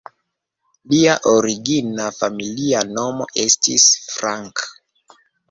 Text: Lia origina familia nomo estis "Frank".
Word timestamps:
Lia 0.93 1.17
origina 1.31 2.07
familia 2.21 2.81
nomo 2.95 3.29
estis 3.45 3.87
"Frank". 4.17 4.67